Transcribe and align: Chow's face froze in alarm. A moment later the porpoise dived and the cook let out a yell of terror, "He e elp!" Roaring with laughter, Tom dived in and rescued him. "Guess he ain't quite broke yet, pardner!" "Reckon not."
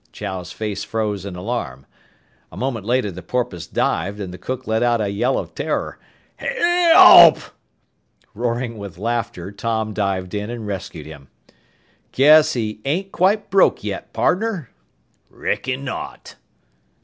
Chow's 0.11 0.51
face 0.51 0.83
froze 0.83 1.25
in 1.27 1.35
alarm. 1.35 1.85
A 2.51 2.57
moment 2.57 2.87
later 2.87 3.11
the 3.11 3.21
porpoise 3.21 3.67
dived 3.67 4.19
and 4.19 4.33
the 4.33 4.39
cook 4.39 4.65
let 4.65 4.81
out 4.81 4.99
a 4.99 5.09
yell 5.09 5.37
of 5.37 5.53
terror, 5.53 5.99
"He 6.39 6.47
e 6.47 6.91
elp!" 6.95 7.37
Roaring 8.33 8.79
with 8.79 8.97
laughter, 8.97 9.51
Tom 9.51 9.93
dived 9.93 10.33
in 10.33 10.49
and 10.49 10.65
rescued 10.65 11.05
him. 11.05 11.27
"Guess 12.13 12.53
he 12.53 12.81
ain't 12.83 13.11
quite 13.11 13.51
broke 13.51 13.83
yet, 13.83 14.11
pardner!" 14.11 14.71
"Reckon 15.29 15.85
not." 15.85 16.33